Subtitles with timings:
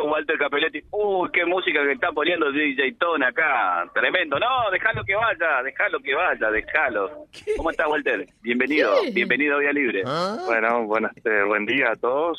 [0.00, 0.82] con Walter Capelletti.
[0.90, 3.88] Uy, qué música que está poniendo DJ Ton acá.
[3.94, 4.38] Tremendo.
[4.38, 7.10] No, déjalo que vaya, déjalo que vaya, déjalo.
[7.56, 8.26] ¿Cómo estás, Walter?
[8.42, 10.02] Bienvenido, bienvenido a Vía Libre.
[10.46, 12.38] Bueno, buenas, eh, buen día a todos,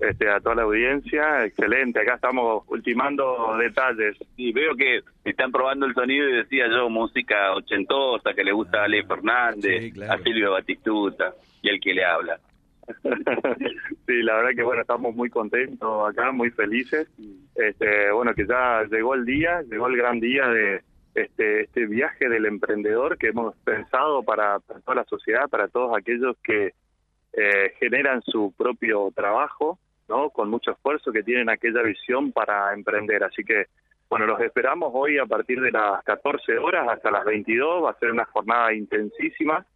[0.00, 1.44] este, a toda la audiencia.
[1.46, 4.16] Excelente, acá estamos ultimando detalles.
[4.36, 8.80] Y veo que están probando el sonido y decía yo, música ochentosa que le gusta
[8.80, 10.12] a Ale Fernández, Sí, claro.
[10.12, 11.32] a Silvio Batistuta
[11.62, 12.38] y el que le habla.
[14.06, 17.08] sí, la verdad que bueno, estamos muy contentos acá, muy felices.
[17.54, 20.82] Este, bueno, que ya llegó el día, llegó el gran día de
[21.14, 26.36] este, este viaje del emprendedor que hemos pensado para, toda la sociedad, para todos aquellos
[26.42, 26.74] que
[27.32, 29.78] eh, generan su propio trabajo,
[30.08, 30.30] ¿no?
[30.30, 33.24] Con mucho esfuerzo, que tienen aquella visión para emprender.
[33.24, 33.66] Así que,
[34.08, 37.84] bueno, los esperamos hoy a partir de las 14 horas hasta las 22.
[37.84, 39.66] Va a ser una jornada intensísima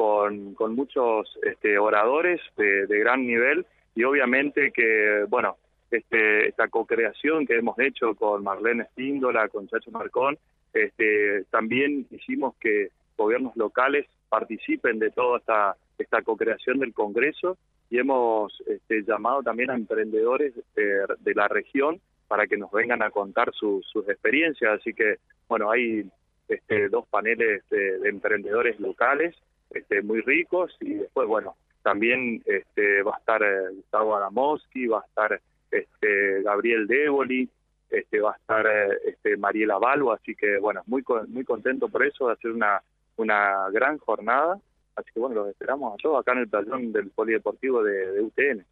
[0.00, 5.58] con, con muchos este, oradores de, de gran nivel y obviamente que, bueno,
[5.90, 10.38] este, esta co-creación que hemos hecho con Marlene Espíndola, con Chacho Marcón,
[10.72, 17.58] este, también hicimos que gobiernos locales participen de toda esta, esta co-creación del Congreso
[17.90, 23.02] y hemos este, llamado también a emprendedores de, de la región para que nos vengan
[23.02, 24.80] a contar su- sus experiencias.
[24.80, 26.06] Así que, bueno, hay
[26.48, 29.34] este, dos paneles de, de emprendedores locales
[29.70, 35.00] este, muy ricos y después, bueno, también este, va a estar eh, Gustavo Adamoski, va
[35.00, 35.40] a estar
[35.70, 37.48] este, Gabriel Déboli,
[37.90, 42.04] este, va a estar eh, este, Mariela Balbo, así que, bueno, muy muy contento por
[42.04, 42.82] eso, de hacer una,
[43.16, 44.58] una gran jornada.
[44.96, 48.64] Así que, bueno, los esperamos a todos acá en el playón del Polideportivo de, UTN.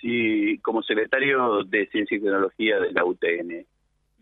[0.00, 3.66] Sí, como secretario de Ciencia y Tecnología de la UTN,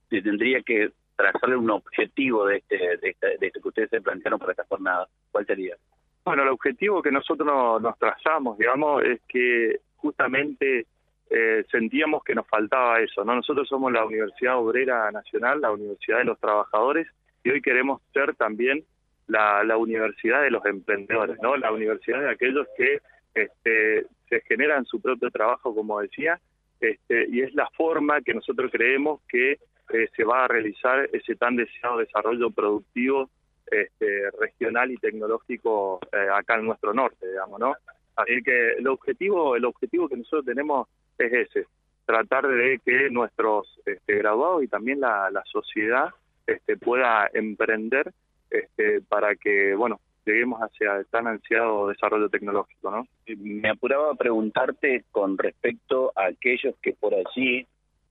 [0.08, 4.38] tendría que trazarle un objetivo de este, de, este, de esto que ustedes se plantearon
[4.38, 5.08] para esta jornada.
[5.32, 5.76] ¿Cuál sería?
[6.24, 10.86] Bueno, el objetivo que nosotros nos, trazamos, digamos, es que justamente
[11.28, 13.34] eh, sentíamos que nos faltaba eso, ¿no?
[13.34, 17.06] Nosotros somos la Universidad Obrera Nacional, la Universidad de los Trabajadores,
[17.42, 18.84] y hoy queremos ser también
[19.26, 21.56] la, la universidad de los emprendedores, ¿no?
[21.56, 23.00] La universidad de aquellos que
[23.34, 26.40] este, se generan su propio trabajo, como decía,
[26.80, 31.36] este, y es la forma que nosotros creemos que eh, se va a realizar ese
[31.36, 33.28] tan deseado desarrollo productivo
[33.66, 37.74] este, regional y tecnológico eh, acá en nuestro norte, digamos, ¿no?
[38.16, 40.88] Así que el objetivo, el objetivo que nosotros tenemos
[41.18, 41.66] es ese,
[42.04, 46.10] tratar de que nuestros este, graduados y también la, la sociedad
[46.46, 48.12] este, pueda emprender
[48.50, 53.06] este, para que, bueno, lleguemos hacia el tan ansiado desarrollo tecnológico, ¿no?
[53.36, 57.66] Me apuraba a preguntarte con respecto a aquellos que por allí,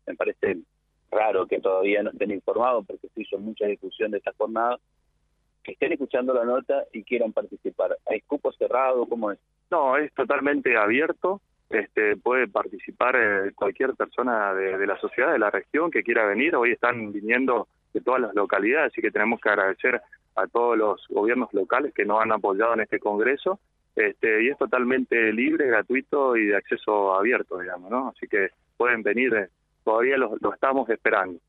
[0.05, 0.57] me parece
[1.11, 4.79] raro que todavía no estén informados porque se hizo mucha discusión de esta jornada,
[5.63, 7.97] que estén escuchando la nota y quieran participar.
[8.06, 9.06] ¿Hay cupo cerrado?
[9.07, 9.40] ¿Cómo es?
[9.72, 11.41] No, es totalmente abierto.
[11.69, 16.25] Este, puede participar eh, cualquier persona de, de la sociedad, de la región que quiera
[16.25, 16.56] venir.
[16.56, 20.01] Hoy están viniendo de todas las localidades, así que tenemos que agradecer
[20.35, 23.59] a todos los gobiernos locales que nos han apoyado en este congreso.
[23.95, 28.09] Este, y es totalmente libre, gratuito y de acceso abierto, digamos, ¿no?
[28.09, 29.50] Así que pueden venir, eh,
[29.84, 31.40] todavía lo, lo estamos esperando.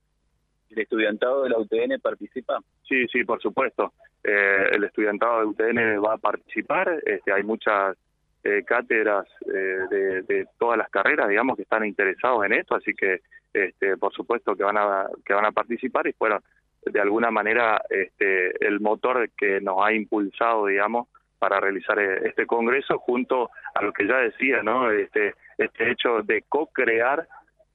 [0.71, 2.61] ¿El estudiantado de la UTN participa?
[2.89, 3.93] Sí, sí, por supuesto.
[4.23, 7.01] Eh, el estudiantado de UTN va a participar.
[7.05, 7.97] Este, hay muchas
[8.43, 13.21] eh, cátedras eh, de, todas las carreras, digamos, que están interesados en esto, así que,
[13.53, 16.43] este, por supuesto, que van a que van a participar y fueron
[16.85, 21.09] de alguna manera este, el motor que nos ha impulsado, digamos,
[21.39, 24.91] para realizar eh, este congreso junto a lo que ya decía, ¿no?
[24.91, 27.27] Este, este hecho de co-crear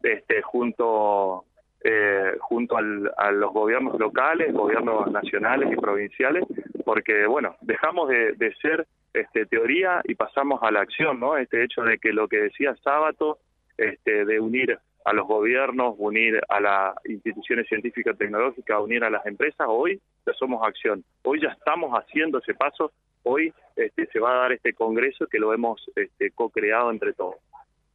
[0.04, 1.46] este, junto
[1.84, 6.44] eh, junto al, a los gobiernos locales, gobiernos nacionales y provinciales,
[6.84, 11.38] porque bueno, dejamos de, ser este, teoría y pasamos a la acción, ¿no?
[11.38, 13.38] Este hecho de que lo que decía Sábato,
[13.78, 19.26] este, de unir a los gobiernos, unir a las instituciones científicas tecnológicas, unir a las
[19.26, 22.92] empresas, hoy ya somos acción, hoy ya estamos haciendo ese paso,
[23.24, 27.38] hoy este, se va a dar este congreso que lo hemos este, co-creado entre todos.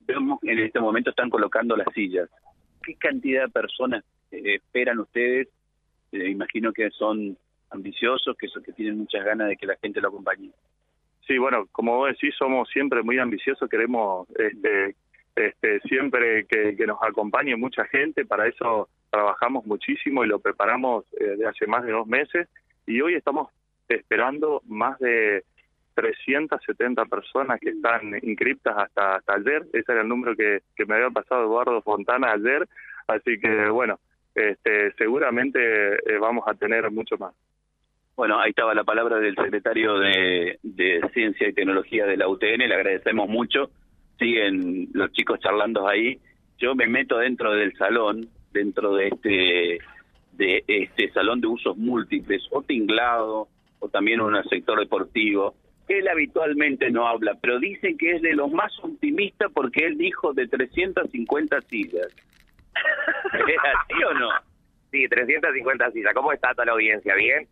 [0.07, 2.31] Vemos en este momento están colocando las sillas.
[2.85, 5.49] ¿Qué cantidad de personas eh, esperan ustedes?
[6.13, 7.37] Eh, imagino que son
[7.71, 10.51] ambiciosos, que, son, que tienen muchas ganas de que la gente lo acompañe.
[11.27, 14.95] Sí, bueno, como vos decís, somos siempre muy ambiciosos, queremos este,
[15.35, 21.37] este, siempre que, nos acompañe mucha gente, para eso trabajamos muchísimo y lo preparamos eh,
[21.37, 22.49] de hace más de dos meses
[22.87, 23.49] y hoy estamos
[23.89, 25.45] esperando más de
[25.95, 31.11] 370 personas que están inscriptas hasta, hasta ayer, ese era el número que, me había
[31.11, 32.69] pasado Eduardo Fontana ayer,
[33.07, 33.99] así que bueno,
[34.35, 35.59] este, seguramente
[35.95, 37.35] eh, vamos a tener mucho más.
[38.17, 42.69] Bueno, ahí estaba la palabra del secretario de, de Ciencia y Tecnología de la UTN,
[42.69, 43.71] le agradecemos mucho.
[44.19, 46.21] Siguen los chicos charlando ahí
[46.59, 49.79] yo me meto dentro del salón, dentro de este
[50.33, 53.49] de este salón de usos múltiples, o tinglado,
[53.79, 55.55] o también un sector deportivo.
[55.89, 60.33] Él habitualmente no habla, pero dice que es de los más optimistas porque él dijo
[60.33, 62.09] de 350 sillas.
[63.33, 64.29] ¿Es así o no?
[64.91, 66.15] Sí, 350 sillas.
[66.15, 67.15] ¿Cómo está toda la audiencia?
[67.15, 67.47] ¿Bien?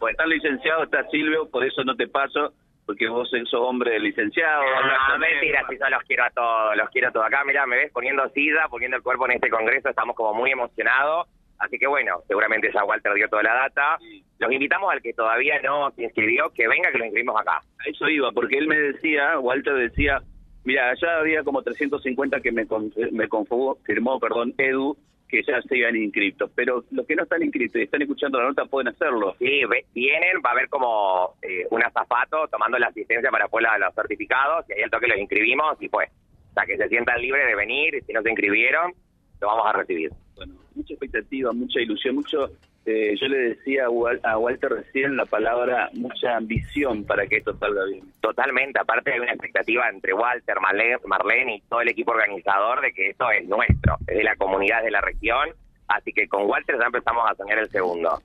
[0.00, 2.54] Pues está licenciado, está Silvio, por eso no te paso,
[2.86, 4.62] porque vos sos hombre licenciado.
[4.62, 7.26] No, mentira, si yo los quiero a todos, los quiero a todos.
[7.26, 10.50] Acá, mira, me ves poniendo silla, poniendo el cuerpo en este congreso, estamos como muy
[10.50, 11.28] emocionados.
[11.60, 13.98] Así que bueno, seguramente ya Walter dio toda la data.
[14.38, 17.58] Los invitamos al que todavía no se inscribió, que venga, que lo inscribimos acá.
[17.58, 20.22] A eso iba, porque él me decía, Walter decía,
[20.64, 22.66] mira, allá había como 350 que me,
[23.12, 24.96] me confirmó, perdón, Edu,
[25.30, 28.48] que ya se iban inscritos, pero los que no están inscritos y están escuchando la
[28.48, 29.34] nota pueden hacerlo.
[29.38, 29.62] Sí,
[29.94, 34.68] vienen, va a haber como eh, un azafato tomando la asistencia para poder los certificados
[34.68, 36.10] y ahí el toque los inscribimos y pues,
[36.50, 38.92] o sea, que se sientan libres de venir, si no se inscribieron,
[39.40, 40.10] lo vamos a recibir.
[40.40, 42.50] Bueno, mucha expectativa, mucha ilusión, mucho...
[42.86, 43.84] Eh, yo le decía
[44.22, 48.10] a Walter recién la palabra mucha ambición para que esto salga bien.
[48.22, 53.10] Totalmente, aparte hay una expectativa entre Walter, Marlene, y todo el equipo organizador de que
[53.10, 55.50] esto es nuestro, es de la comunidad de la región,
[55.88, 58.18] así que con Walter ya empezamos a soñar el segundo.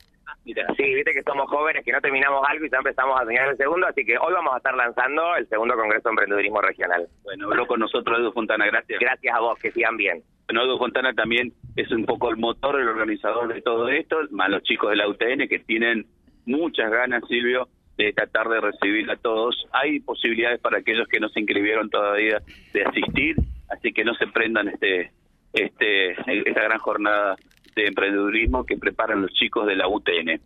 [0.46, 3.58] Sí, viste que somos jóvenes, que no terminamos algo y ya empezamos a soñar el
[3.58, 7.10] segundo, así que hoy vamos a estar lanzando el segundo Congreso de Emprendedurismo Regional.
[7.24, 9.02] Bueno, habló con nosotros Edu Fontana, gracias.
[9.02, 10.24] Gracias a vos, que sigan bien.
[10.50, 14.64] Edu Fontana también es un poco el motor, el organizador de todo esto, más los
[14.64, 16.06] chicos de la UTN que tienen
[16.46, 19.68] muchas ganas, Silvio, de tratar de recibir a todos.
[19.72, 22.42] Hay posibilidades para aquellos que no se inscribieron todavía
[22.74, 23.36] de asistir,
[23.70, 25.12] así que no se prendan este
[25.54, 27.36] este esta gran jornada
[27.76, 30.42] de emprendedurismo que preparan los chicos de la UTN.